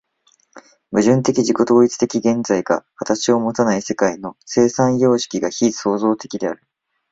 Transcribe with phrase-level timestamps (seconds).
[0.91, 6.63] 矛盾的自己同一的現在が形をもたない世界の生産様式が非創造的である。